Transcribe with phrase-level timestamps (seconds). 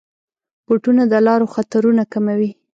[0.65, 2.51] بوټونه د لارو خطرونه کموي.